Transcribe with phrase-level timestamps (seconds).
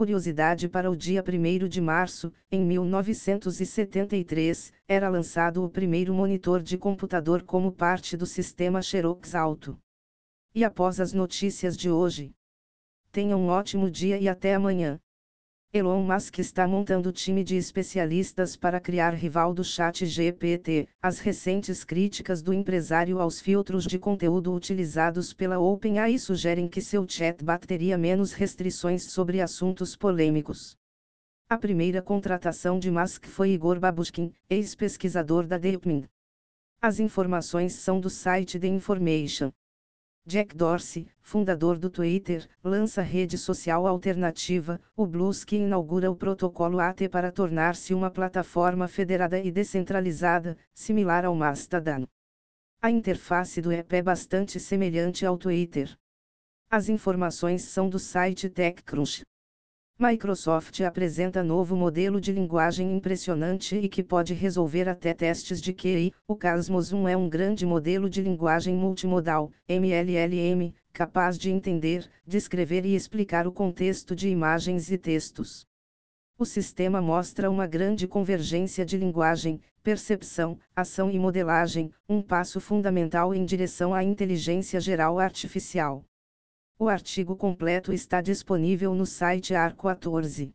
[0.00, 6.78] curiosidade para o dia 1 de março, em 1973, era lançado o primeiro monitor de
[6.78, 9.78] computador como parte do sistema Xerox Alto.
[10.54, 12.34] E após as notícias de hoje,
[13.12, 14.98] tenha um ótimo dia e até amanhã.
[15.72, 20.88] Elon Musk está montando time de especialistas para criar rival do chat GPT.
[21.00, 27.06] As recentes críticas do empresário aos filtros de conteúdo utilizados pela OpenAI sugerem que seu
[27.08, 30.76] chatbot teria menos restrições sobre assuntos polêmicos.
[31.48, 36.08] A primeira contratação de Musk foi Igor Babushkin, ex-pesquisador da DeepMind.
[36.82, 39.52] As informações são do site The Information.
[40.26, 46.78] Jack Dorsey, fundador do Twitter, lança rede social alternativa, o Blues que inaugura o protocolo
[46.78, 52.06] AT para tornar-se uma plataforma federada e descentralizada, similar ao Mastodon.
[52.82, 55.96] A interface do app é bastante semelhante ao Twitter.
[56.70, 59.24] As informações são do site TechCrunch.
[60.02, 66.14] Microsoft apresenta novo modelo de linguagem impressionante e que pode resolver até testes de QI.
[66.26, 72.86] O Cosmos 1 é um grande modelo de linguagem multimodal, MLLM, capaz de entender, descrever
[72.86, 75.66] e explicar o contexto de imagens e textos.
[76.38, 83.34] O sistema mostra uma grande convergência de linguagem, percepção, ação e modelagem, um passo fundamental
[83.34, 86.02] em direção à inteligência geral artificial.
[86.82, 90.50] O artigo completo está disponível no site AR14.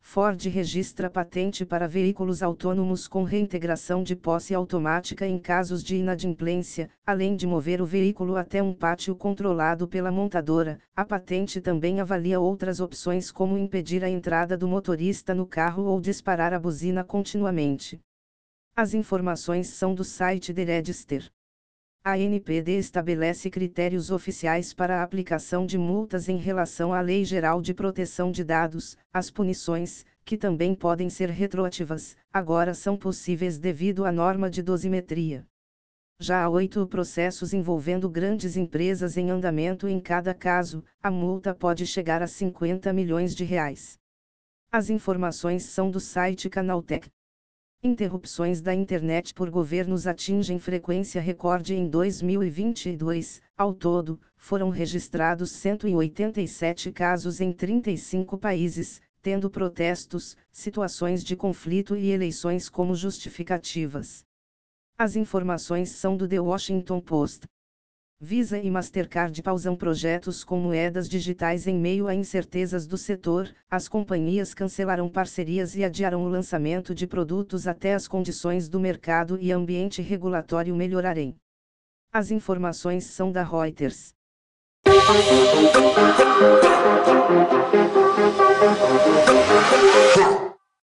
[0.00, 6.90] Ford registra patente para veículos autônomos com reintegração de posse automática em casos de inadimplência,
[7.06, 10.80] além de mover o veículo até um pátio controlado pela montadora.
[10.92, 16.00] A patente também avalia outras opções como impedir a entrada do motorista no carro ou
[16.00, 18.00] disparar a buzina continuamente.
[18.74, 21.30] As informações são do site The Register.
[22.06, 27.62] A NPD estabelece critérios oficiais para a aplicação de multas em relação à Lei Geral
[27.62, 28.94] de Proteção de Dados.
[29.10, 35.46] As punições, que também podem ser retroativas, agora são possíveis devido à norma de dosimetria.
[36.20, 41.86] Já há oito processos envolvendo grandes empresas em andamento em cada caso, a multa pode
[41.86, 43.98] chegar a 50 milhões de reais.
[44.70, 47.08] As informações são do site Canaltech.
[47.86, 53.42] Interrupções da internet por governos atingem frequência recorde em 2022.
[53.58, 62.10] Ao todo, foram registrados 187 casos em 35 países, tendo protestos, situações de conflito e
[62.10, 64.24] eleições como justificativas.
[64.96, 67.46] As informações são do The Washington Post.
[68.26, 73.54] Visa e Mastercard pausam projetos com moedas digitais em meio a incertezas do setor.
[73.70, 79.36] As companhias cancelarão parcerias e adiarão o lançamento de produtos até as condições do mercado
[79.38, 81.36] e ambiente regulatório melhorarem.
[82.10, 84.14] As informações são da Reuters.